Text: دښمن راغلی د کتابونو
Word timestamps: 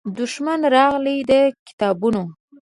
دښمن 0.17 0.59
راغلی 0.75 1.17
د 1.29 1.31
کتابونو 1.67 2.23